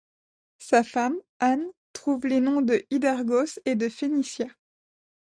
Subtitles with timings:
[0.57, 4.47] Sa femme, Anne, trouve les noms de Hydargos et de Phénicia.